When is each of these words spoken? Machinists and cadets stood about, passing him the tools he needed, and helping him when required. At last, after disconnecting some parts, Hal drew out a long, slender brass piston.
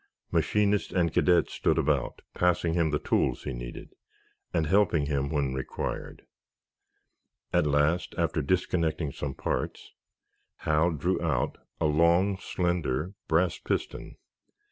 Machinists 0.31 0.91
and 0.91 1.13
cadets 1.13 1.53
stood 1.53 1.77
about, 1.77 2.23
passing 2.33 2.73
him 2.73 2.89
the 2.89 2.97
tools 2.97 3.43
he 3.43 3.53
needed, 3.53 3.93
and 4.51 4.65
helping 4.65 5.05
him 5.05 5.29
when 5.29 5.53
required. 5.53 6.25
At 7.53 7.67
last, 7.67 8.15
after 8.17 8.41
disconnecting 8.41 9.11
some 9.11 9.35
parts, 9.35 9.91
Hal 10.65 10.93
drew 10.93 11.21
out 11.21 11.59
a 11.79 11.85
long, 11.85 12.39
slender 12.39 13.13
brass 13.27 13.59
piston. 13.59 14.15